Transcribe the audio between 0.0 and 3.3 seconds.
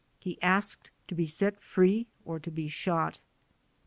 He asked to be set free or to be shot.